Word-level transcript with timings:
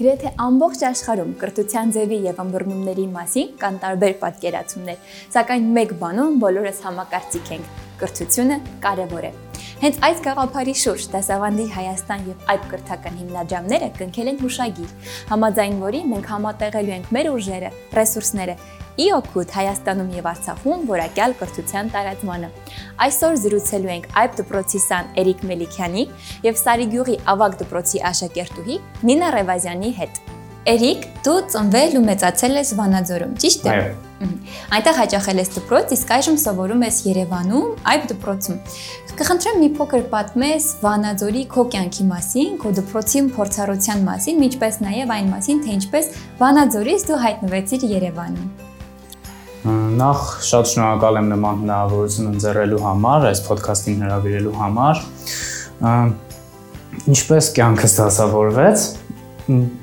Գրեթե 0.00 0.30
ամբողջ 0.40 0.82
աշխարհում 0.88 1.32
կրթության 1.42 1.90
ձևի 1.92 2.18
եւ 2.24 2.38
ըմբռնումների 2.40 3.02
մասին 3.12 3.50
կան 3.60 3.74
տարբեր 3.82 4.14
պատկերացումներ, 4.22 5.10
սակայն 5.34 5.66
մեկ 5.76 5.92
բանում 6.00 6.38
բոլորս 6.40 6.80
համակարծիք 6.86 7.50
ենք. 7.58 7.74
կրթությունը 8.00 8.56
կարևոր 8.80 9.26
է։ 9.28 9.32
Հենց 9.84 9.98
այս 10.08 10.22
գաղափարի 10.24 10.74
շուրջ 10.80 11.04
Դասավանդի 11.12 11.66
Հայաստան 11.76 12.24
եւ 12.30 12.48
այլ 12.54 12.62
կրթական 12.70 13.18
հիմնադրամները 13.20 13.88
կնքել 14.00 14.30
են 14.32 14.40
հուշագիր, 14.40 14.94
համաձայն 15.36 15.76
որի 15.84 16.00
մենք 16.16 16.30
համատեղելու 16.32 16.94
ենք 16.96 17.12
մեր 17.16 17.28
ուժերը, 17.36 17.70
ռեսուրսները 18.00 18.54
ի 19.00 19.06
օգուտ 19.16 19.54
Հայաստանում 19.56 20.10
եւ 20.18 20.26
Արցախում 20.30 20.82
որակյալ 20.90 21.36
կրթության 21.40 21.92
տարածմանը։ 21.94 22.50
Այսօր 23.06 23.38
զրուցելու 23.44 23.92
ենք 23.94 24.10
այբ 24.20 24.34
դպրոցի 24.40 24.80
սան 24.86 25.14
Էրիկ 25.22 25.46
Մելիքյանի 25.50 26.04
եւ 26.50 26.60
Սարիգյուղի 26.60 27.16
ավագ 27.34 27.56
դպրոցի 27.62 28.04
աշակերտուհի 28.10 28.76
Նինա 29.08 29.32
Ռևազյանի 29.40 29.94
հետ։ 30.00 30.22
Էրիկ, 30.70 31.04
դու 31.24 31.38
ծնվել 31.54 31.94
ու 31.96 32.04
մեծացել 32.04 32.56
ես 32.60 32.70
Վանաձորում, 32.76 33.30
ճիշտ 33.40 33.62
է։ 33.64 33.70
Այո։ 33.72 34.10
Այնտեղ 34.76 34.98
հաճախել 35.00 35.40
ես 35.40 35.50
դպրոց, 35.54 35.94
իսկ 35.96 36.12
այժմ 36.16 36.36
սովորում 36.42 36.84
ես 36.84 36.98
Երևանում, 37.08 37.70
այբ 37.94 38.04
դպրոցում։ 38.12 38.58
Կխնդրեմ 39.20 39.58
մի 39.60 39.66
փոքր 39.76 40.04
պատմես 40.12 40.68
Վանաձորի 40.84 41.42
քո 41.52 41.64
կյանքի 41.74 42.06
մասին, 42.12 42.54
քո 42.62 42.72
դպրոցի 42.78 43.22
փորձառության 43.36 44.08
մասին, 44.08 44.42
ինչպես 44.48 44.80
նաև 44.86 45.14
այն 45.18 45.30
մասին, 45.36 45.62
թե 45.66 45.76
ինչպես 45.80 46.10
Վանաձորից 46.40 47.06
դու 47.10 47.22
հայտնվեցիր 47.26 47.86
Երևանում։ 48.00 48.69
Նախ 49.60 50.20
շատ 50.40 50.68
շնորհակալ 50.70 51.16
եմ 51.20 51.26
նման 51.34 51.58
հնարավորություն 51.60 52.28
ընձեռելու 52.30 52.78
համար, 52.80 53.24
այս 53.28 53.40
ոդքասթին 53.44 54.04
հրավիրելու 54.06 54.52
համար։ 54.56 55.00
Ինչպես 57.12 57.48
կյանքս 57.58 57.96
դասավորվեց, 57.98 58.84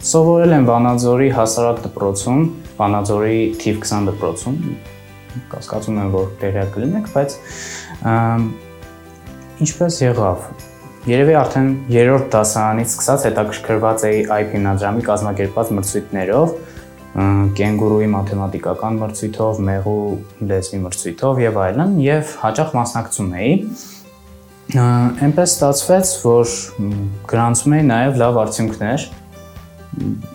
սովորել 0.09 0.55
եմ 0.57 0.65
Վանաձորի 0.71 1.27
հասարակ 1.37 1.81
դպրոցում, 1.83 2.41
Վանաձորի 2.79 3.37
թիվ 3.61 3.77
20 3.83 4.09
դպրոցում։ 4.09 4.57
Կասկածում 5.53 5.99
եմ, 6.01 6.09
որ 6.17 6.25
տեղյակ 6.41 6.73
կլինեք, 6.73 7.11
բայց 7.13 7.37
ինչպես 9.67 9.99
եղավ։ 10.07 10.49
Երևի 11.07 11.35
արդեն 11.39 11.69
երրորդ 11.93 12.25
դասարանից 12.33 12.89
սկսած 12.95 13.27
հետաքրքրված 13.29 14.07
էի 14.09 14.17
IP 14.27 14.49
հիմնադրամի 14.57 15.05
կազմակերպած 15.07 15.69
մրցույթներով, 15.77 16.57
կենգուրուի 17.17 18.07
մաթեմատիկական 18.13 18.97
մրցույթով, 19.01 19.61
մեղու 19.67 20.01
լեզվի 20.51 20.79
մրցույթով 20.83 21.39
եւ 21.41 21.59
այլն 21.63 21.95
եւ 22.03 22.33
հաճախ 22.43 22.73
մասնակցում 22.77 23.31
էի։ 23.41 23.53
Էնպես 25.25 25.55
ստացվեց, 25.57 26.13
որ 26.27 26.55
գրանցում 27.31 27.75
էի 27.77 27.87
նաեւ 27.89 28.19
լավ 28.21 28.39
արդյունքներ։ 28.43 29.07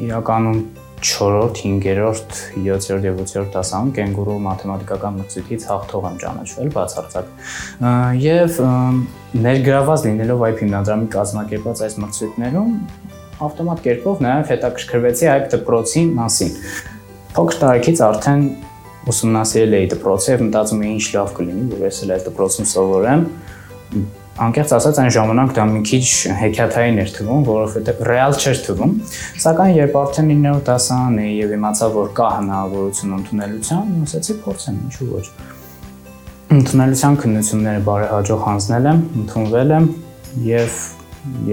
Իրականում 0.09 0.59
4-րդ, 1.03 1.63
5-րդ, 1.63 2.35
7-րդ 2.63 3.07
եւ 3.09 3.23
8-րդ 3.23 3.57
դասանում 3.57 3.95
կենգուրու 3.99 4.37
մաթեմատիկական 4.47 5.17
մրցույթից 5.19 5.65
հաղթող 5.71 6.07
եմ 6.11 6.19
ճանաչվել 6.23 6.71
բացարձակ։ 6.77 7.33
Եվ 8.23 8.61
ներգրաված 9.47 10.07
լինելով 10.07 10.45
IP 10.51 10.63
հիմնադրամի 10.63 11.11
կազմակերպած 11.17 11.83
այս 11.89 11.99
մրցույթներում 12.03 12.77
ավտոմատ 13.47 13.81
կերպով 13.87 14.23
նաև 14.27 14.51
հետաքրքրվեցի 14.53 15.29
այդ 15.33 15.47
դպրոցի 15.53 16.03
մասին։ 16.19 16.53
Փոքր 17.33 17.59
տարիքից 17.63 18.03
արդեն 18.07 18.43
ուսումնասիրել 19.13 19.77
էի 19.79 19.87
դպրոցը 19.93 20.33
եւ 20.33 20.43
մտածում 20.47 20.83
էի 20.83 20.91
ինչ 20.93 21.07
լավ 21.17 21.31
կլինի, 21.39 21.65
որ 21.73 21.87
ես 21.89 21.97
էլ 22.03 22.13
այդ 22.17 22.27
դպրոցում 22.29 22.69
սովորեմ։ 22.73 23.25
Անկեղծ 24.43 24.71
ասած 24.73 24.99
այն 25.03 25.11
ժամանակ 25.13 25.51
դա 25.57 25.65
մի 25.69 25.81
քիչ 25.91 26.05
հեքիաթային 26.39 27.01
էր 27.03 27.11
թվում, 27.17 27.43
որովհետեւ 27.49 27.99
ռեալ 28.09 28.37
չէր 28.39 28.61
թվում։ 28.67 28.95
Սակայն 29.43 29.75
երբ 29.77 29.99
արդեն 30.03 30.31
9-րդ 30.33 30.71
դասարան 30.71 31.19
էի 31.23 31.35
եւ 31.37 31.53
իմացա, 31.59 31.89
որ 31.99 32.09
կա 32.17 32.29
հնարավորություն 32.39 33.17
ընդունելության, 33.19 33.93
ասացի 34.07 34.39
փորձեմ, 34.47 34.79
ինչու 34.89 35.11
ոչ։ 35.13 35.27
Ընդունելության 36.53 37.19
քննությունները 37.23 37.85
բարեհաջող 37.93 38.43
հանձնել 38.47 38.89
եմ, 38.93 39.05
ընդունվել 39.23 39.77
եմ 39.77 39.87
եւ 40.49 40.81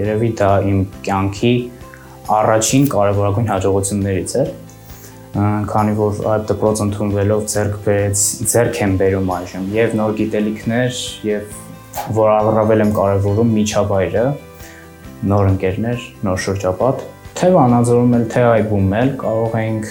երևի 0.00 0.30
դա 0.40 0.50
իմ 0.70 0.80
կյանքի 1.06 1.52
առաջին 2.38 2.84
կարևորագույն 2.94 3.48
հաջողություններից 3.50 4.34
էր 4.40 4.50
քանի 5.70 5.92
որ 5.98 6.20
այդ 6.30 6.44
դպրոց 6.50 6.80
ընդունվելով 6.84 7.42
ձեռք 7.52 7.74
բերեց 7.86 8.22
ձեռք 8.50 8.78
եմ 8.84 8.94
բերում 9.00 9.32
այժմ 9.36 9.66
եւ 9.76 9.92
նոր 10.00 10.14
գիտելիքներ 10.20 11.00
եւ 11.28 11.52
որ 12.16 12.30
առավել 12.34 12.84
եմ 12.86 12.92
կարևորում 12.98 13.52
միջավայրը 13.60 14.24
նոր 15.30 15.48
ընկերներ, 15.52 16.04
նոր 16.26 16.42
շրջապատ 16.46 17.04
թե 17.40 17.50
Վանաձորում 17.54 18.14
էլ 18.18 18.26
թե 18.34 18.42
այբում 18.50 18.92
էլ 19.00 19.12
կարող 19.20 19.56
ենք 19.60 19.88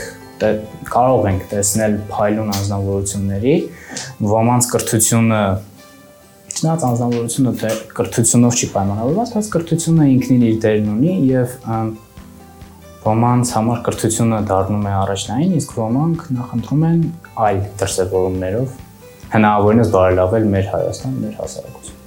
կարող 0.90 1.26
ենք 1.30 1.48
տեսնել 1.54 1.98
փայլուն 2.10 2.54
անznավորությունների 2.60 3.56
ոմանց 4.36 4.70
կրթությունը 4.76 5.42
Չնայած 6.60 6.82
անznավորությունը 6.90 7.52
թե 7.60 7.70
կրթությունով 7.96 8.56
չի 8.60 8.68
պայմանավորված, 8.74 9.30
բայց 9.36 9.50
կրթությունը 9.54 10.08
ինքնին 10.14 10.42
իր 10.50 10.56
դերն 10.66 10.88
ունի 10.92 11.14
եւ 11.30 11.54
ոմանց 13.10 13.54
համար 13.58 13.80
կրթությունը 13.90 14.40
դառնում 14.50 14.88
է 14.90 14.96
առաջնային, 15.00 15.54
իսկ 15.60 15.78
ոմանք 15.80 16.26
նախընտրում 16.40 16.84
են 16.90 17.00
այլ 17.50 17.62
դրսևորումներով 17.84 18.76
հնարավորինս 19.36 19.96
բարելավել 19.96 20.52
մեր 20.56 20.70
Հայաստան, 20.74 21.16
մեր 21.24 21.40
հասարակություն։ 21.44 21.99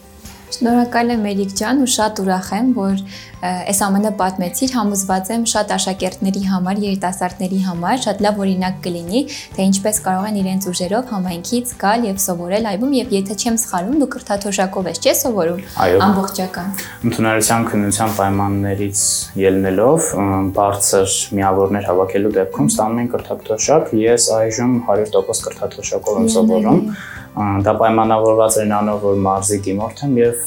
Շնորհակալ 0.53 1.13
եմ 1.15 1.23
Էրիկ 1.33 1.53
ջան 1.57 1.79
ու 1.81 1.91
շատ 1.93 2.19
ուրախ 2.23 2.49
եմ, 2.53 2.67
որ 2.77 2.99
այս 3.43 3.79
ամենը 3.87 4.11
պատմեցիր, 4.19 4.73
համոզված 4.77 5.31
եմ 5.33 5.45
շատ 5.53 5.71
աշակերտների 5.77 6.43
համար, 6.47 6.81
երիտասարդների 6.83 7.61
համար 7.67 8.03
շատ 8.05 8.21
լավ 8.27 8.43
օրինակ 8.45 8.77
կլինի, 8.85 9.23
թե 9.57 9.67
ինչպես 9.71 10.01
կարող 10.05 10.29
են 10.29 10.37
իրենց 10.43 10.69
ուժերով 10.73 11.09
համայնքից 11.13 11.73
գալ 11.81 12.07
եւ 12.07 12.21
սովորել 12.23 12.69
այբում 12.73 12.93
եւ 12.99 13.15
եթե 13.17 13.37
չեմ 13.43 13.57
սխալվում, 13.63 13.97
դու 14.03 14.11
կրթաթոշակով 14.13 14.91
ես, 14.93 15.01
չէ՞ 15.03 15.15
սովորում։ 15.23 15.65
Ամբողջական։ 16.07 16.71
Ընդունարության 17.09 17.67
քննության 17.73 18.15
պայմաններից 18.21 19.03
ելնելով 19.43 20.13
բարձր 20.61 21.17
միավորներ 21.41 21.89
հավաքելու 21.91 22.33
դեպքում 22.39 22.71
ստանում 22.77 23.03
են 23.03 23.11
կրթաթոշակ։ 23.17 23.93
Ես 24.03 24.29
այժմ 24.39 24.79
100% 24.87 25.49
կրթաթոշակով 25.49 26.23
եմ 26.23 26.31
սովորում։ 26.37 26.87
Դա 27.33 27.73
պայմանավորված 27.81 28.59
է 28.61 28.67
նրանով, 28.69 28.99
որ 29.07 29.23
մարզի 29.27 29.59
դիմորդ 29.65 30.05
եմ 30.05 30.19
եւ 30.21 30.43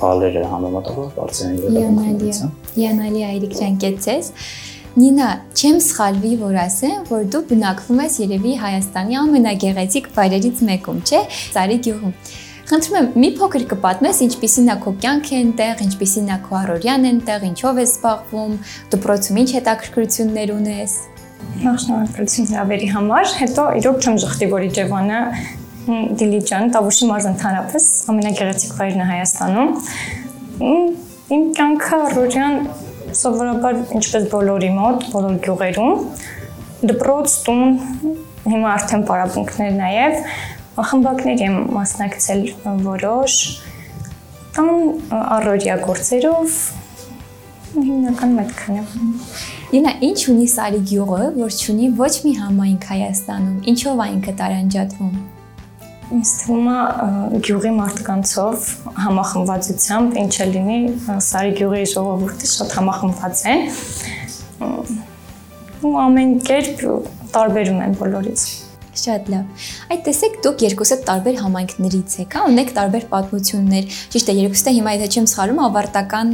բալերը 0.00 0.42
համեմատաբար 0.50 1.08
բարձր 1.16 1.46
են 1.46 1.56
ելակետից։ 1.60 2.40
Յանալի 2.80 3.24
Այրիկ 3.30 3.56
ջան 3.60 3.80
կեցես։ 3.84 4.30
Նինա, 4.90 5.26
չեմ 5.54 5.76
սխալվի, 5.86 6.30
որ 6.40 6.56
ասեմ, 6.64 7.02
որ 7.10 7.26
դու 7.30 7.42
բնակվում 7.50 8.00
ես 8.02 8.16
երևի 8.24 8.54
Հայաստանի 8.64 9.18
ամենագեղեցիկ 9.20 10.08
վայրերից 10.16 10.62
մեկում, 10.70 10.98
չէ՞, 11.06 11.20
Սարի 11.54 11.76
գյուղում։ 11.86 12.16
Խնդրում 12.70 12.98
եմ, 12.98 13.06
մի 13.22 13.30
փոքր 13.38 13.68
կպատմես, 13.70 14.18
ինչպիսին 14.26 14.68
է 14.70 14.76
քո 14.82 14.92
կյանքը 15.04 15.38
այնտեղ, 15.40 15.80
ինչպիսին 15.86 16.28
է 16.30 16.36
քո 16.46 16.58
առօրյան 16.60 17.06
այնտեղ, 17.10 17.46
ինչով 17.50 17.80
ես 17.82 17.94
զբաղվում, 17.96 18.52
դպրոցում 18.94 19.40
ինչ 19.42 19.48
հետաքրքրություններ 19.60 20.54
ունես։ 20.58 20.94
Նախ 21.60 21.78
շնորհակալություն 21.84 22.50
հրավերի 22.50 22.88
համար։ 22.94 23.32
Հետո 23.40 23.64
իրոք 23.80 23.98
չեմ 24.00 24.18
զղջի, 24.24 24.46
որ 24.50 24.66
Իջևանը 24.70 25.20
Դիլիջան, 26.20 26.70
Տավուշի 26.74 27.08
մարզ 27.10 27.26
ընդհանրապես 27.30 27.86
ամենագեղեցիկ 28.12 28.74
վայրն 28.80 29.00
է 29.00 29.06
Հայաստանում։ 29.10 29.70
Իմ 31.36 31.44
կյանքը 31.60 32.00
առօրյան 32.10 32.56
սովորաբար 33.20 33.80
ինչպես 34.00 34.26
բոլորի 34.34 34.70
մոտ, 34.76 35.06
բոլոր 35.14 35.38
գյուղերում 35.46 36.04
դպրոց, 36.90 37.36
տուն, 37.46 37.64
հիմա 38.50 38.74
արդեն 38.76 39.06
պարապմունքներ 39.10 39.74
նաև 39.80 40.20
խմբակների 40.90 41.44
եմ 41.44 41.56
մասնակցել 41.76 42.44
որոշ 42.86 43.38
տան 44.56 44.70
առօրյա 45.20 45.76
գործերով 45.84 46.60
հիմնական 47.74 48.38
այդքան 48.44 48.80
է։ 48.80 48.84
Ինա 49.70 49.90
ինչ 50.02 50.20
ունի 50.32 50.44
Սարի 50.50 50.78
գյուղը, 50.90 51.26
որ 51.36 51.52
չունի 51.54 51.88
ոչ 51.94 52.14
մի 52.24 52.30
համայնք 52.40 52.86
Հայաստանում։ 52.90 53.58
Ինչով 53.70 54.00
այնքը 54.04 54.32
տարանջատվում։ 54.40 55.12
Ինձ 56.16 56.32
թվում 56.40 56.70
է 56.70 56.78
գյուղի 57.46 57.70
մարդկանցով 57.76 58.66
համախմբվածությամբ 59.04 60.18
ինչ 60.24 60.34
է 60.34 60.48
լինի 60.56 60.78
Սարի 61.28 61.54
գյուղի 61.60 61.84
ժողովուրդը 61.92 62.50
շատ 62.54 62.74
համախմբված 62.80 63.44
է։ 63.52 63.54
Ու 65.86 65.94
ամեն 66.06 66.34
կերպ 66.50 66.82
տարբերում 67.38 67.80
են 67.86 67.96
բոլորից։ 68.02 68.48
Շատ 68.90 69.28
լավ։ 69.30 69.66
Այդ 69.94 70.00
տեսեք 70.06 70.36
դուք 70.42 70.62
երկուսը 70.64 70.96
տարբեր 71.06 71.36
համայնքներից 71.40 72.14
եք, 72.24 72.34
հա, 72.34 72.40
ունեք 72.50 72.70
տարբեր 72.74 73.04
պատմություններ։ 73.10 73.98
Ճիշտ 74.10 74.30
է, 74.30 74.34
երկուսը 74.40 74.72
հիմա 74.76 74.94
եթե 74.96 75.08
չեմ 75.14 75.28
սխալվում, 75.30 75.60
ավարտական 75.66 76.32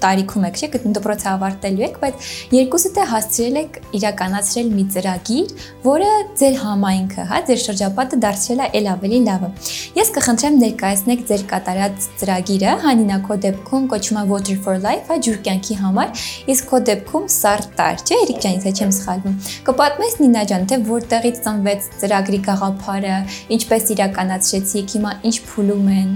տարիքում 0.00 0.46
եք, 0.48 0.60
չէ՞, 0.60 0.80
դպրոցը 0.96 1.28
ավարտելու 1.30 1.84
եք, 1.84 1.98
բայց 2.00 2.30
երկուսը 2.56 2.92
դե 2.96 3.04
հասցրել 3.10 3.60
եք 3.60 3.76
իրականացրել 4.00 4.70
մի 4.80 4.84
ծրագիր, 4.96 5.52
որը 5.84 6.10
ձեր 6.40 6.56
համայնքը, 6.64 7.26
հա, 7.30 7.40
ձեր 7.50 7.60
շրջապատը 7.68 8.20
դարձրել 8.24 8.60
է 8.64 8.70
ել 8.80 8.90
ավելի 8.96 9.20
լավը։ 9.28 9.52
Ես 10.00 10.12
կխնդրեմ 10.16 10.58
ներկայացնեք 10.64 11.24
ձեր 11.30 11.44
կատարած 11.50 12.08
ծրագիրը, 12.20 12.74
հանինա 12.86 13.20
քո 13.28 13.38
դեպքում 13.44 13.88
կոչվում 13.92 14.20
է 14.20 14.24
Water 14.30 14.58
for 14.64 14.76
Life, 14.80 15.10
հա, 15.10 15.18
ջուր 15.26 15.38
կյանքի 15.50 15.78
համար, 15.80 16.24
իսկ 16.54 16.70
քո 16.70 16.82
դեպքում 16.90 17.28
Սարտար, 17.40 18.04
չէ՞, 18.06 18.20
Էրիկ 18.20 18.40
ջան, 18.44 18.56
եթե 18.60 18.72
չեմ 18.80 18.94
սխալվում։ 19.00 19.38
Կպատմես 19.70 20.16
Նինա 20.20 20.44
ջան, 20.50 20.66
թե 20.70 20.78
որտեղից 20.90 21.40
ծնվեց 21.44 21.89
ծրագրի 22.00 22.40
գաղափարը, 22.46 23.16
ինչպես 23.56 23.90
իրականացրեցիք, 23.96 24.94
հիմա 24.96 25.14
ինչ 25.30 25.36
փուլում 25.50 25.88
են։ 26.00 26.10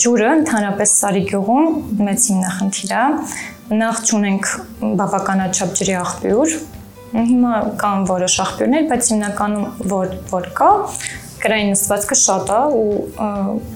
Ջուրը 0.00 0.30
ընդհանրապես 0.40 0.94
Սարիգյուղում 1.00 1.66
մեծ 2.04 2.28
հիմնախնդիր 2.30 2.94
է։ 2.94 3.04
Նախ 3.80 4.00
ճունենք 4.08 4.48
բավականաչափ 5.00 5.76
ջրի 5.80 5.94
աղբյուր։ 6.00 6.56
Հիմա 7.14 7.52
կան 7.80 8.08
որոշ 8.10 8.38
աղբյուրներ, 8.44 8.86
բայց 8.90 9.10
հիմնականում 9.12 9.66
որ 9.92 10.14
որ 10.32 10.48
կա, 10.58 10.70
կրային 11.44 11.70
նստվածքը 11.74 12.16
շատ 12.24 12.50
է 12.54 12.60
ու 12.80 12.84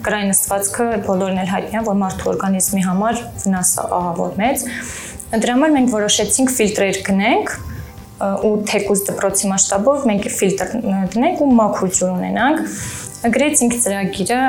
կրային 0.06 0.30
նստվածքը 0.32 0.86
բոլորն 1.06 1.40
էլ 1.44 1.50
հայտնի 1.52 1.78
է, 1.78 1.82
որ 1.88 1.98
մարդու 2.02 2.30
օրգանիզմի 2.32 2.84
համար 2.88 3.22
վնասը 3.44 3.84
ահավոր 3.98 4.38
մեծ։ 4.42 4.64
Դրա 5.38 5.56
համար 5.58 5.74
մենք 5.76 5.92
որոշեցինք 5.92 6.54
ֆիլտրեր 6.58 7.00
գնենք 7.08 7.52
ու 8.18 8.54
թեկուզ 8.68 9.02
դպրոցի 9.08 9.50
մասշտաբով 9.52 10.06
մենք 10.10 10.24
ֆիլտր 10.38 10.72
դնենք 11.14 11.42
ու 11.44 11.50
մաքուր 11.58 11.92
ջուր 11.98 12.10
ունենանք։ 12.16 12.62
Գրեցինք 13.34 13.76
ծրագիրը 13.84 14.40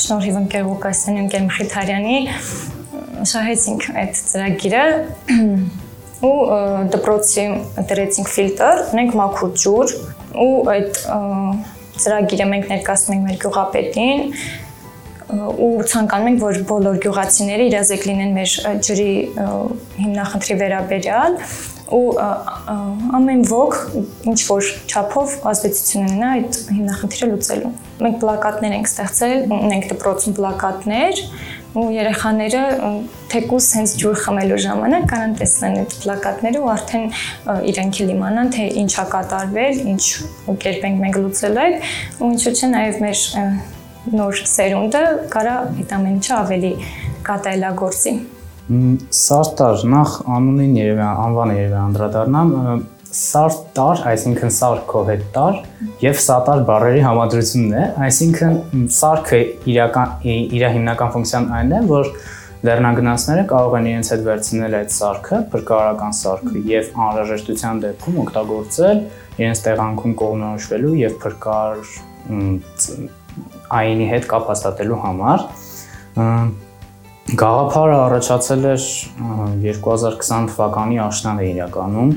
շնորհիվ 0.00 0.38
ընկեր 0.40 0.64
Ղուկասյանի 0.70 1.20
ընկեր 1.24 1.44
Մխիթարյանի 1.50 2.16
շահեցինք 3.30 3.86
այդ 4.00 4.22
ծրագիրը 4.30 4.84
ու 6.30 6.38
դպրոցի 6.94 7.44
դրեցինք 7.90 8.32
ֆիլտր, 8.36 8.82
ունենք 8.94 9.14
մաքուր 9.20 9.94
ու 10.40 10.50
այդ 10.74 10.98
ծրագիրը 12.00 12.48
մենք 12.50 12.68
ներկայացնում 12.74 13.16
ենք 13.16 13.24
մեր 13.28 13.38
գյուղապետին 13.44 14.22
ու 15.30 15.84
ցանկանում 15.90 16.28
ենք 16.30 16.40
որ 16.42 16.56
բոլոր 16.70 16.96
գյուղացիները 17.04 17.66
իրազեկ 17.70 18.06
լինեն 18.08 18.32
մեր 18.36 18.54
ջրի 18.86 19.12
հիմնախնդրի 20.00 20.56
վերաբերյալ 20.62 21.36
ու 21.90 22.02
ամեն 23.18 23.40
ոք 23.50 23.76
ինչ 24.30 24.40
որ 24.46 24.66
չափով 24.90 25.32
ազդեցություն 25.50 26.04
ունենա 26.06 26.28
այդ 26.36 26.58
հիմնախնդիրը 26.76 27.28
լուծելու։ 27.30 27.72
Մենք 28.00 28.20
պլակատներ 28.22 28.76
ենք 28.76 28.90
ստեղծել, 28.90 29.34
ունենք 29.56 29.88
դպրոցում 29.90 30.36
պլակատներ 30.38 31.22
ու 31.70 31.84
երեխաները 31.94 32.62
թեկուս 33.30 33.66
հենց 33.78 33.92
ջուր 34.00 34.16
խմելու 34.24 34.56
ժամանակ 34.64 35.04
կարան 35.10 35.34
տեսնեն 35.38 35.76
այդ 35.80 35.92
պլակատները 36.02 36.62
ու 36.64 36.70
արդեն 36.72 37.04
իրենք 37.70 38.00
էլ 38.04 38.10
իմանան 38.16 38.50
թե 38.56 38.66
ինչա 38.80 39.04
կատարվել, 39.14 39.78
ինչ 39.92 40.02
կերպ 40.64 40.88
ենք 40.90 41.00
մենք 41.04 41.20
լուծել 41.20 41.62
այդ 41.66 41.86
ու 42.18 42.32
ինչու՞ 42.34 42.54
չէ 42.58 42.72
նաև 42.74 43.00
մեր 43.06 43.24
նոր 44.18 44.42
սերունդը 44.56 45.06
կարա 45.30 45.56
այդ 45.70 45.96
ամեն 46.00 46.20
ինչը 46.20 46.36
ավելի 46.40 46.74
կատարելագործի։ 47.30 48.14
Սարտար 48.70 49.84
նախ 49.90 50.16
անունին 50.30 50.74
երևի 50.78 51.06
անվանը 51.10 51.54
երևի 51.56 51.78
անդրադառնամ 51.80 52.50
սարտար, 53.10 54.02
այսինքն 54.06 54.52
սարքով 54.54 55.08
հետ 55.10 55.24
տար 55.34 55.56
եւ 56.04 56.20
սատար 56.22 56.60
բառերի 56.68 57.00
համադրությունն 57.02 57.72
է, 57.74 57.86
այսինքն 58.06 58.84
սարքը 58.94 59.40
իրական 59.72 60.28
իր 60.30 60.66
հիմնական 60.76 61.10
ֆունկցիան 61.16 61.48
այն 61.58 61.74
է, 61.74 61.80
որ 61.90 62.12
լեռնագնացները 62.70 63.44
կարող 63.50 63.76
են 63.80 63.90
իրենց 63.90 64.12
հետ 64.14 64.24
վերցնել 64.28 64.78
այդ 64.78 64.94
սարքը, 65.00 65.42
փրկարարական 65.50 66.16
սարքը 66.20 66.64
եւ 66.70 66.90
անհրաժեշտության 67.08 67.84
դեպքում 67.86 68.18
օգտագործել 68.22 68.98
իրենց 69.40 69.62
տեղանքում 69.66 70.16
կողմնորոշվելու 70.22 70.96
եւ 71.00 71.14
փրկար 71.24 71.86
այնի 73.80 74.10
հետ 74.10 74.26
կապ 74.30 74.50
հաստատելու 74.52 75.00
համար 75.06 75.46
Գաղափարը 77.30 77.94
առաջացել 77.94 78.64
էր 78.66 78.84
2020 79.62 80.48
թվականի 80.50 80.96
աշնանը 81.04 81.44
իրականում։ 81.46 82.08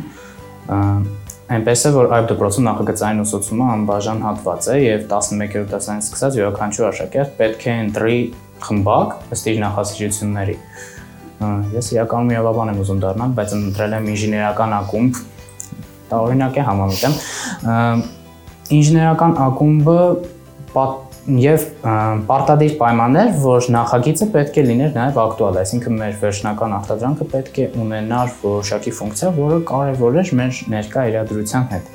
Այնպես 1.53 1.83
է, 1.85 1.91
որ 1.93 2.07
այբ 2.17 2.29
դպրոցում 2.31 2.65
նախագծային 2.69 3.21
ուսուցումը 3.21 3.67
անբաժան 3.73 4.23
հատված 4.25 4.69
է 4.73 4.77
եւ 4.79 5.03
11-րդ 5.11 5.69
դասանից 5.73 6.07
սկսած 6.07 6.39
յուրաքանչյուր 6.39 6.87
աշակերտ 6.89 7.35
պետք 7.43 7.67
է 7.67 7.75
ընտրի 7.83 8.17
խմբակ 8.65 9.13
ըստ 9.37 9.49
իր 9.53 9.61
նախասիրությունների։ 9.67 10.57
Ես 11.77 11.93
իրականում 11.93 12.33
միավաբան 12.33 12.73
եմ 12.73 12.81
ուզում 12.81 13.01
դառնալ, 13.03 13.37
բայց 13.37 13.55
ընտրել 13.59 13.97
եմ 13.99 14.11
ինժեներական 14.13 14.77
ակումբ։ 14.79 15.23
Դա 16.09 16.21
օրինակ 16.23 16.57
է 16.57 16.67
համամիտ 16.73 17.05
եմ։ 17.05 18.03
Ինժեներական 18.81 19.33
ակումբը 19.45 19.99
եւ 21.23 21.61
պարտադիր 22.27 22.73
պայմաններ, 22.79 23.29
որ 23.39 23.67
նախագիծը 23.71 24.25
պետք 24.33 24.57
է 24.59 24.63
լիներ 24.67 24.89
նաեւ 24.97 25.19
ակտուալ, 25.23 25.59
այսինքն 25.61 25.99
մեր 26.01 26.17
վերջնական 26.19 26.73
արտադրանքը 26.79 27.27
պետք 27.31 27.59
է 27.63 27.67
ունենար 27.79 28.33
որոշակի 28.41 28.93
ֆունկցիա, 28.97 29.29
որը 29.37 29.59
կարևոր 29.69 30.17
էր 30.19 30.31
մեր 30.39 30.59
ներկա 30.73 31.05
իրադրության 31.13 31.67
հետ։ 31.71 31.91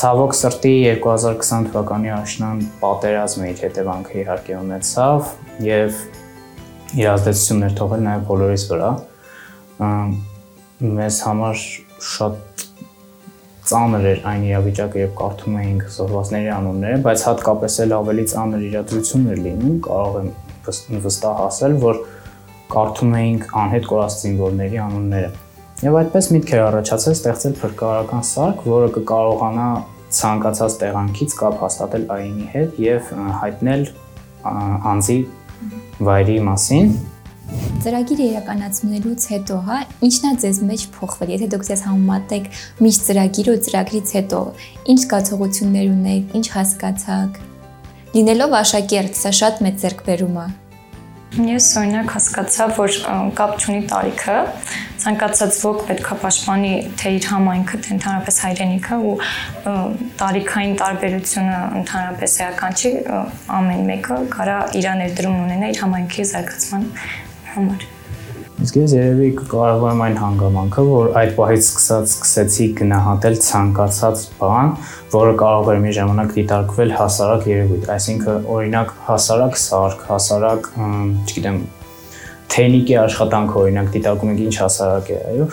Ցավոք 0.00 0.36
սրտի 0.38 0.74
2020 1.00 1.70
թվականի 1.70 2.12
աշնան 2.20 2.60
պատերազմը 2.84 3.48
իր 3.50 3.62
հետևանքը 3.64 4.20
իհարկե 4.20 4.58
ունեցավ 4.60 5.32
եւ 5.66 5.96
իր 7.00 7.08
ազդեցություններ 7.16 7.74
թողել 7.80 8.04
նաեւ 8.06 8.22
բոլորիս 8.28 8.66
վրա։ 8.70 8.92
Մեզ 11.00 11.18
համար 11.26 11.64
շատ 12.10 12.64
ծանր 13.70 14.06
էր 14.10 14.22
այն 14.30 14.46
իրավիճակը, 14.50 15.00
երբ 15.00 15.12
կարդում 15.20 15.58
էինք 15.60 15.84
զոհվածների 15.96 16.50
անունները, 16.54 17.02
բայց 17.06 17.24
հատկապես 17.30 17.76
էլ 17.84 17.94
ավելի 18.00 18.24
ծանր 18.30 18.64
իրադրություն 18.70 19.28
էր 19.30 19.40
լինում, 19.46 19.76
կարող 19.86 20.18
եմ 20.20 21.04
վստահ 21.06 21.44
ասել, 21.46 21.76
որ 21.84 22.02
կարդում 22.70 23.14
էինք 23.20 23.46
անհետ 23.60 23.88
կորած 23.90 24.18
զինվորների 24.20 24.80
անունները։ 24.84 25.30
Եվ 25.80 25.96
այդպես 26.00 26.26
միտք 26.34 26.50
էր 26.54 26.62
առաջացել 26.66 27.14
ստեղծել 27.16 27.54
փրկարարական 27.60 28.26
սարք, 28.30 28.64
որը 28.70 28.88
կկարողանա 28.96 29.68
ցանկացած 30.10 30.76
տեղանքից 30.80 31.34
կապ 31.40 31.60
հաստատել 31.64 32.04
այնի 32.16 32.46
հետ 32.52 32.78
եւ 32.84 33.10
հայտնել 33.40 33.84
անձի 34.90 35.18
վայրի 36.08 36.36
մասին 36.50 36.92
Ծրագիրը 37.80 38.24
իրականացնելուց 38.28 39.22
հետո, 39.30 39.54
հա, 39.64 39.76
ինչն 40.04 40.26
է 40.28 40.32
ձեզ 40.42 40.58
մեջ 40.68 40.82
փոխվել։ 40.92 41.30
Եթե 41.32 41.46
դուք 41.54 41.62
ձեզ 41.64 41.82
համեմատեք 41.86 42.48
միշտ 42.84 43.06
ծրագիրը 43.06 43.54
ու 43.56 43.62
ծրագրից 43.66 44.12
հետո, 44.16 44.40
ինչ 44.92 44.98
զգացողություններ 45.00 45.86
ունեք, 45.94 46.34
ինչ 46.36 46.46
հասկացաք։ 46.56 47.38
Լինելով 48.18 48.56
աշակերտ, 48.60 49.16
սա 49.16 49.32
շատ 49.40 49.64
մեծ 49.64 49.80
ձեռքբերում 49.80 50.36
է։ 50.44 50.46
Ես 51.46 51.66
օրինակ 51.80 52.08
հասկացա, 52.10 52.64
որ 52.74 52.94
կապ 53.38 53.52
չունի 53.62 53.82
տարիքը, 53.86 54.36
ցանկացած 55.00 55.58
ոք 55.64 55.82
պետքա 55.88 56.16
պաշտպանի 56.20 56.72
թե 57.00 57.12
իր 57.16 57.28
համայնքը, 57.30 57.80
թե 57.86 57.92
ընդհանրապես 57.96 58.40
հայրենիքը 58.44 58.98
ու 59.06 59.14
տարիքային 60.20 60.74
տարբերությունը 60.82 61.60
ընդհանրապես 61.80 62.36
էական 62.44 62.76
չի, 62.82 62.92
ամեն 63.60 63.88
մեկը 63.94 64.20
կարա 64.34 64.58
իր 64.80 64.92
ներդրում 65.00 65.42
ունենա 65.46 65.70
իր 65.70 65.82
համայնքի 65.86 66.30
զարգացման 66.34 66.88
համար։ 67.56 67.88
Իսկ 68.60 68.76
ես 68.76 68.92
երևի 68.92 69.28
կարողam 69.48 70.02
այն 70.04 70.16
հանգամանքը, 70.20 70.82
որ 70.84 71.06
այդ 71.16 71.30
պահից 71.38 71.62
սկսած 71.64 72.10
սկսեցի 72.10 72.66
գնահատել 72.80 73.38
ցանկացած 73.46 74.24
բան, 74.36 74.74
որը 75.14 75.32
կարող 75.40 75.70
էր 75.72 75.80
մի 75.86 75.94
ժամանակ 75.96 76.34
դիտարկվել 76.36 76.92
հասարակ 76.98 77.46
երևույթ, 77.50 77.86
այսինքն 77.96 78.48
օրինակ 78.56 78.92
հասարակ 79.06 79.56
սարք, 79.64 80.04
հասարակ, 80.10 80.68
չգիտեմ, 81.24 81.58
թեյնիկի 82.50 82.96
աշխատանքը 83.00 83.58
օրինակ 83.60 83.90
դիտարկում 83.94 84.30
ենք 84.34 84.40
ինչ 84.44 84.54
հասարակ 84.60 85.10
է, 85.14 85.18
այո, 85.30 85.48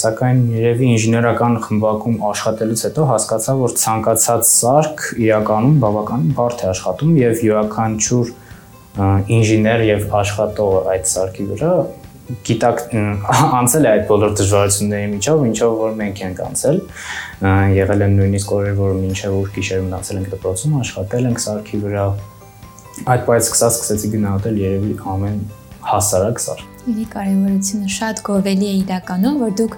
սակայն 0.00 0.38
երևի 0.56 0.86
ինժեներական 0.96 1.58
խմբակում 1.66 2.20
աշխատելուց 2.30 2.84
հետո 2.88 3.08
հասկացա, 3.10 3.56
որ 3.60 3.74
ցանկացած 3.84 4.50
սարք 4.50 5.04
իրականում 5.20 5.76
բավականին 5.84 6.32
բարդ 6.40 6.64
է 6.64 6.70
աշխատում 6.70 7.18
եւ 7.20 7.44
յուրաքանչյուր 7.46 8.32
ինժեներ 8.98 9.84
եւ 9.86 10.14
աշխատող 10.20 10.88
այդ 10.94 11.10
սարքի 11.10 11.44
վրա 11.50 11.74
գիտակ 12.46 12.80
անցել 13.58 13.86
է 13.86 13.90
այդ 13.90 14.02
բոլոր 14.10 14.34
դժվարությունների 14.38 15.08
միջով, 15.14 15.40
ինչով 15.50 15.72
որ 15.80 15.94
մենք 16.00 16.20
ենք 16.26 16.42
անցել։ 16.46 16.76
Եղել 17.74 18.04
են 18.06 18.14
նույնիսկ 18.20 18.52
օրեր, 18.56 18.76
որ 18.80 18.92
մինչև 19.00 19.38
ուր 19.40 19.48
գիշեր 19.56 19.82
մնացել 19.86 20.20
ենք 20.20 20.28
դպրոցում, 20.34 20.76
աշխատել 20.80 21.30
ենք 21.30 21.42
սարքի 21.46 21.80
վրա։ 21.86 22.04
Այդ 23.10 23.24
բայց 23.30 23.48
սկսած 23.50 23.78
սկսեցի 23.80 24.12
գնահատել 24.14 24.60
երևի 24.60 24.94
ամեն 25.14 25.40
հասարակ 25.86 26.40
սարք։ 26.44 26.66
Իրի 26.90 27.04
կարևորությունը 27.12 27.90
շատ 27.92 28.20
գովելի 28.26 28.68
է 28.70 28.74
իրականում, 28.80 29.36
որ 29.40 29.52
դուք 29.60 29.74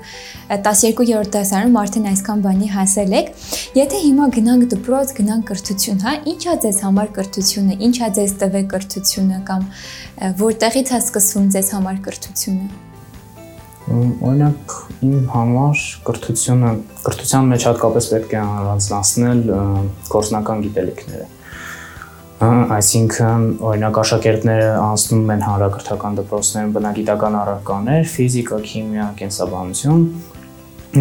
12-րդ 0.53 1.33
դասարանում 1.35 1.79
արդեն 1.83 2.07
այսքան 2.13 2.45
բանի 2.47 2.69
հասել 2.77 3.17
եք։ 3.19 3.33
Եթե 3.79 4.01
հիմա 4.07 4.29
գնանք 4.37 4.69
դպրոց, 4.73 5.13
գնանք 5.19 5.45
կրթություն, 5.51 6.01
հա, 6.07 6.15
ի՞նչ 6.33 6.43
է 6.53 6.57
ձեզ 6.63 6.79
համար 6.87 7.13
կրթությունը, 7.19 7.77
ի՞նչ 7.89 7.97
է 7.99 8.11
ձեզ 8.19 8.33
տվել 8.43 8.67
կրթությունը 8.73 9.43
կամ 9.51 9.69
որտեղից 10.43 10.93
է 10.93 10.99
սկսվում 11.03 11.53
ձեզ 11.57 11.75
համար 11.77 12.01
կրթությունը։ 12.07 12.67
Օրինակ 13.93 14.75
իմ 15.03 15.23
համար 15.33 15.81
կրթությունը 16.07 16.69
կրթության 17.03 17.49
մեջ 17.53 17.65
հատկապես 17.67 18.11
պետք 18.13 18.35
է 18.39 18.43
առանձնացնել 18.43 19.41
գործնական 20.13 20.63
գիտելիքները 20.69 21.27
այսինքն 22.43 23.43
օրինակ 23.63 23.99
աշակերտները 24.03 24.71
անցնում 24.83 25.29
են 25.35 25.43
հանրակրթական 25.47 26.17
դպրոցներում 26.19 26.73
բնագիտական 26.75 27.37
առարկաներ, 27.39 28.07
ֆիզիկա, 28.13 28.59
քիմիա, 28.67 29.05
կենսաբանություն 29.21 30.03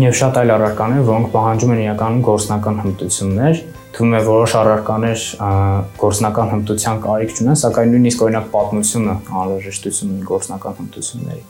եւ 0.02 0.14
շատ 0.22 0.38
այլ 0.42 0.54
առարկաներ, 0.56 1.02
որոնք 1.08 1.32
պահանջում 1.34 1.74
են 1.74 1.82
իրականում 1.82 2.22
գործնական 2.28 2.78
հմտություններ, 2.84 3.64
թվում 3.98 4.14
է 4.14 4.22
որոշ 4.30 4.54
առարկաներ 4.62 5.26
գործնական 6.04 6.54
հմտության 6.54 7.02
կարիք 7.10 7.34
չունեն, 7.36 7.58
սակայն 7.66 7.92
նույնիսկ 7.96 8.24
օրինակ 8.28 8.46
պատմությունը 8.54 9.18
անհրաժեշտություն 9.42 10.14
ունի 10.14 10.30
գործնական 10.30 10.78
հմտությունների 10.78 11.44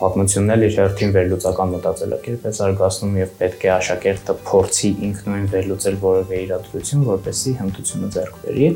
պատմությունն 0.00 0.52
էլ 0.54 0.66
իր 0.66 0.76
հերթին 0.80 1.14
վերլուծական 1.16 1.72
մտածելակերպ 1.76 2.44
է 2.50 2.52
զարգացնում 2.58 3.16
եւ 3.20 3.32
պետք 3.40 3.64
է 3.66 3.72
աշակերտը 3.76 4.36
փորձի 4.50 4.90
ինքնուրույն 5.10 5.48
վերլուծել 5.54 5.98
որևէ 6.04 6.40
իրադրություն, 6.44 7.04
որպեսզի 7.10 7.52
հմտությունը 7.60 8.10
ձեռք 8.16 8.38
բերի 8.44 8.70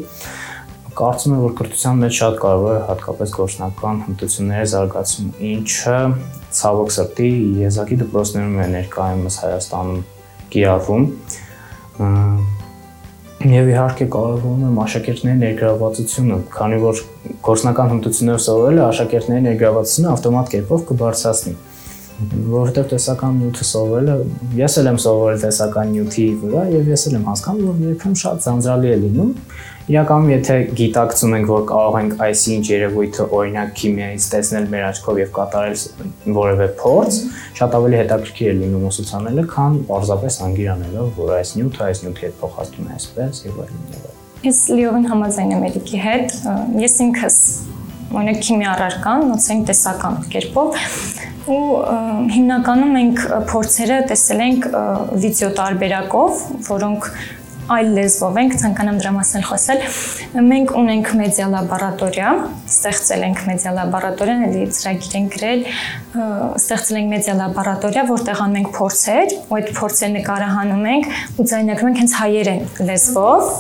կարծում 0.95 1.33
եմ, 1.35 1.41
որ 1.43 1.55
կրթության 1.59 2.03
մեջ 2.05 2.17
շատ 2.21 2.37
կարևոր 2.45 2.75
է 2.75 2.83
հատկապես 2.87 3.33
գործնական 3.35 4.03
հմտությունների 4.05 4.69
զարգացումը, 4.75 5.33
ինչը 5.51 5.97
ցավոք 6.55 6.93
սրտի 6.95 7.31
եզակի 7.65 7.99
դպրոցներում 8.05 8.61
է 8.63 8.67
ներկայումս 8.79 9.39
Հայաստանում 9.43 10.05
կիրառվում։ 10.55 11.09
Եվ 13.45 13.67
իհարկե 13.69 14.05
կարևորում 14.09 14.61
եմ 14.65 14.77
աշակերտների 14.81 15.37
ներգրավվածությունը, 15.43 16.37
քանի 16.55 16.77
որ 16.81 17.01
գործնական 17.45 17.91
հմտություններ 17.93 18.39
սովորելը 18.41 18.83
աշակերտների 18.87 19.45
ներգրավվածությունը 19.45 20.09
ավտոմատ 20.15 20.53
կերպով 20.55 20.87
կբարձրացնի 20.89 21.53
որովհետև 22.15 22.89
տեսական 22.93 23.39
նյութը 23.41 23.65
սովորելը 23.67 24.15
ես 24.61 24.77
էլ 24.81 24.89
եմ 24.93 24.99
սովորել 25.03 25.41
տեսական 25.45 25.89
նյութի 25.95 26.27
վրա 26.45 26.63
եւ 26.71 26.91
ես 26.93 27.07
էլ 27.09 27.17
եմ 27.19 27.25
հասկանում 27.31 27.71
որ 27.71 27.81
երբեմն 27.89 28.19
շատ 28.23 28.45
ձանձրալի 28.45 28.93
է 28.95 28.99
լինում 29.05 29.33
իրականում 29.85 30.31
եթե 30.31 30.57
գիտակցում 30.79 31.35
ենք 31.39 31.51
որ 31.51 31.65
կարող 31.75 31.99
ենք 32.01 32.15
այսինչ 32.25 32.63
երևույթը 32.71 33.27
օրինակ 33.39 33.75
քիմիայից 33.83 34.29
տեսնել 34.35 34.69
մեր 34.75 34.87
աչքով 34.95 35.21
եւ 35.25 35.33
կատարել 35.35 35.83
որևէ 36.39 36.69
փորձ 36.81 37.19
շատ 37.61 37.79
ավելի 37.83 38.01
հետաքրքիր 38.01 38.51
է 38.55 38.57
լինում 38.63 38.89
ուսուցանելը 38.95 39.47
քան 39.55 39.79
պարզապես 39.91 40.41
անգիրանելով 40.49 41.11
որ 41.19 41.35
այս 41.43 41.55
նյութը 41.59 41.87
այս 41.91 42.05
նյութի 42.07 42.29
հետ 42.29 42.39
փոխադրում 42.45 42.89
է 42.89 42.99
այսպես 43.01 43.45
եւ 43.51 43.61
այլն 43.67 43.89
եւ 43.91 44.05
այլն 44.05 44.23
Ես 44.45 44.59
լիովին 44.77 45.07
համաձայն 45.09 45.53
եմ 45.55 45.63
Էրիկի 45.71 45.99
հետ։ 46.05 46.33
Ես 46.77 46.97
ինքս 47.01 47.37
օրինակ 48.13 48.43
քիմիա 48.45 48.73
առարկան, 48.75 49.23
ոնց 49.31 49.47
տեսական 49.71 50.19
կերպով 50.35 50.77
ու 51.51 51.63
հիմնականում 52.33 52.93
մենք 52.99 53.25
փորձերը 53.51 53.97
տեսել 54.11 54.45
ենք 54.45 54.69
վիդեո 55.25 55.51
տարբերակով, 55.59 56.45
որոնք 56.69 57.09
այլ 57.75 57.91
լեզվով 57.97 58.39
ենք, 58.43 58.55
ցանկանամ 58.61 58.97
դրա 59.01 59.11
մասին 59.15 59.45
խոսել։ 59.49 59.79
Մենք 60.49 60.73
ունենք 60.77 61.13
մեդիա 61.21 61.47
լաբորատորիա, 61.55 62.33
ստեղծել 62.69 63.25
ենք 63.29 63.41
մեդիա 63.49 63.73
լաբորատորիան, 63.79 64.45
էլի 64.49 64.65
ծրագիր 64.77 65.17
ենք 65.21 65.37
գրել, 65.39 65.65
ստեղծել 66.61 66.99
ենք 67.01 67.11
մեդիա 67.15 67.37
լաբորատորիա, 67.41 68.05
որտեղ 68.13 68.43
անում 68.45 68.59
ենք 68.61 68.71
փորձեր, 68.77 69.37
ու 69.49 69.59
այդ 69.61 69.73
փորձերը 69.81 70.13
նկարահանում 70.19 70.89
ենք 70.93 71.09
ու 71.41 71.49
ձայնագրում 71.55 71.91
ենք 71.95 72.03
հենց 72.05 72.19
հայերեն 72.21 72.63
լեզվով 72.91 73.55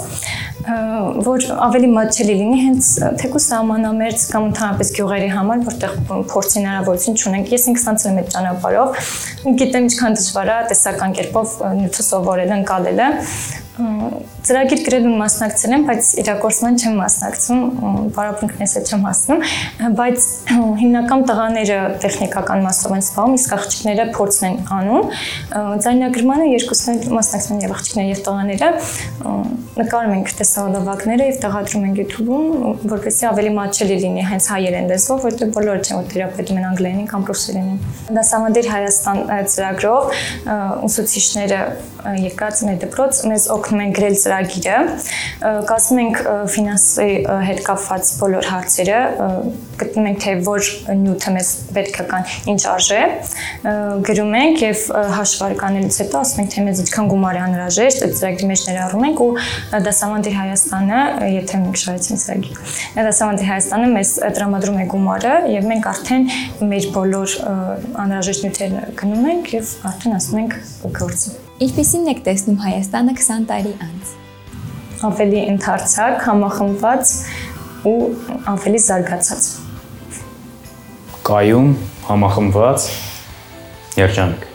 որ 0.64 1.44
ավելի 1.60 1.88
մատչելի 1.92 2.34
լինի 2.38 2.60
հենց 2.62 2.86
թեկուս 3.20 3.48
սահմանամերձ 3.50 4.22
կամ 4.32 4.46
ընդհանրապես 4.48 4.92
գյուղերի 4.96 5.28
համար, 5.34 5.64
որտեղ 5.66 5.98
փորձի 6.30 6.56
հնարավորություն 6.60 7.18
չունենք։ 7.20 7.52
Ես 7.52 7.66
ինքս 7.72 7.84
անցել 7.92 8.10
եմ 8.14 8.22
այդ 8.22 8.32
ճանապարհով, 8.34 9.02
գիտեմ 9.60 9.88
ինչքան 9.90 10.16
դժվար 10.20 10.52
է 10.54 10.56
տեսական 10.72 11.18
կերպով 11.20 11.54
նյութը 11.82 12.06
սովորելը, 12.08 12.58
ընկալելը, 12.62 13.10
ծրագիր 13.74 14.82
գրելուն 14.86 15.16
մասնակցել 15.18 15.72
եմ, 15.74 15.84
բայց 15.88 16.08
իրակորձման 16.22 16.76
չեմ 16.78 16.98
մասնակցում, 17.00 17.62
բարապունքներս 18.14 18.74
էլ 18.78 18.84
չեմ 18.86 19.06
հասնում, 19.08 19.40
բայց 19.98 20.26
հիմնական 20.78 21.24
տղաները 21.30 21.78
տեխնիկական 22.04 22.62
մասով 22.68 22.94
են 22.94 23.02
զբաղվում, 23.02 23.34
իսկ 23.40 23.56
աղջիկները 23.58 24.06
փորձն 24.14 24.46
են 24.50 24.60
անում։ 24.78 25.10
Ձայնագրմանը 25.84 26.46
երկուսն 26.54 26.92
էլ 26.94 27.16
մասնակցում 27.18 27.54
են 27.54 27.64
եւ 27.64 27.74
աղջիկները 27.74 28.14
եւ 28.14 28.22
տղաները 28.28 28.70
նկարում 29.74 30.12
ենք 30.14 30.28
տեսահոլովակները 30.38 31.24
եւ 31.26 31.38
տեղադրում 31.42 31.86
ենք 31.88 31.96
YouTube-ում, 31.98 32.44
որպեսզի 32.92 33.26
ավելի 33.30 33.50
մատչելի 33.56 33.96
լինի 34.04 34.26
հենց 34.28 34.46
հայերեն 34.54 34.86
լեզվով, 34.92 35.24
որտեղ 35.24 35.50
բոլորը 35.56 35.82
չեն 35.82 35.98
որ 35.98 36.06
թերապետում 36.14 36.60
են 36.60 36.68
անգլերենին 36.68 37.08
կամ 37.10 37.26
ռուսերենին։ 37.30 37.80
Դասավանդիր 38.14 38.68
Հայաստան 38.74 39.20
ծրագրով 39.54 40.22
ուսուցիչները 40.86 41.60
եկած 42.04 42.62
մեր 42.68 42.78
դպրոց 42.84 43.20
մեզ 43.32 43.48
օգնում 43.64 43.80
են 43.80 43.92
գրել 43.96 44.16
ծրագիրը, 44.20 44.78
կազմում 45.68 46.00
ենք 46.02 46.18
ֆինանսի 46.52 47.06
հետ 47.48 47.60
կապված 47.64 48.10
բոլոր 48.20 48.48
հարցերը, 48.50 48.98
գտնում 49.80 50.08
ենք 50.10 50.18
թե 50.24 50.34
որ 50.44 50.68
նյութը 51.00 51.32
մեզ 51.34 51.52
պետք 51.76 51.96
է 51.96 52.04
կան, 52.10 52.26
ինչ 52.52 52.60
արժե, 52.74 53.00
գրում 54.08 54.36
ենք 54.40 54.64
եւ 54.64 54.82
հաշվարկանելուց 55.16 55.98
հետո 56.04 56.20
ասում 56.20 56.42
ենք 56.44 56.52
թե 56.54 56.64
մեզ 56.68 56.82
ինչքան 56.84 57.08
գումար 57.14 57.38
է 57.38 57.42
անհրաժեշտ, 57.44 58.04
այդ 58.04 58.14
ծրագրի 58.20 58.50
մեջ 58.52 58.64
ներառում 58.68 59.06
ենք 59.08 59.24
ու 59.24 59.30
դասավանդի 59.88 60.34
Հայաստանը, 60.34 61.00
եթե 61.34 61.62
մենք 61.64 61.80
շարեցին 61.84 62.22
ծրագիր, 62.24 62.76
դասավանդի 63.08 63.48
Հայաստանը 63.50 63.88
մեզ 63.94 64.12
տրամադրում 64.38 64.82
է 64.84 64.86
գումարը 64.94 65.34
եւ 65.54 65.70
մենք 65.72 65.88
արդեն 65.94 66.28
մեր 66.74 66.90
բոլոր 66.98 67.38
անհրաժեշտ 68.04 68.46
նյութերը 68.48 68.84
գնում 69.00 69.32
ենք 69.34 69.56
եւ 69.58 69.74
արդեն 69.92 70.20
ասում 70.20 70.44
ենք 70.44 70.60
գործի։ 71.00 71.43
Ինչպեսին 71.62 72.08
եք 72.10 72.20
տեսնում 72.26 72.56
Հայաստանը 72.58 73.12
20 73.14 73.44
տարի 73.46 73.72
անց։ 73.84 74.08
Ավելի 75.06 75.42
ընդարձակ, 75.52 76.16
համախմբված 76.26 77.12
ու 77.86 78.00
ավելի 78.50 78.80
զարգացած։ 78.88 79.46
Կայուն, 81.30 81.70
համախմբված, 82.08 82.88
երջանիկ։ 84.02 84.53